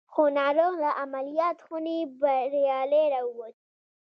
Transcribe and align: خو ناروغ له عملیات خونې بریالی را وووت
خو 0.11 0.23
ناروغ 0.37 0.73
له 0.83 0.89
عملیات 1.03 1.57
خونې 1.65 1.97
بریالی 2.19 3.03
را 3.13 3.21
وووت 3.27 3.55